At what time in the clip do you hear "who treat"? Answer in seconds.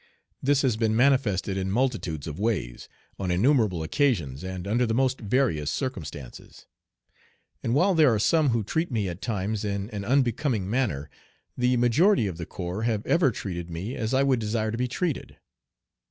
8.49-8.89